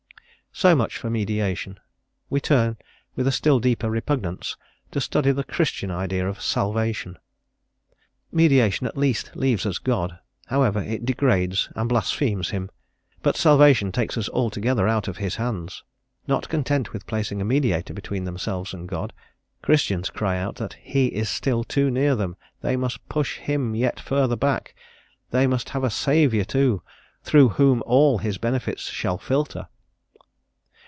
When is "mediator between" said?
17.45-18.25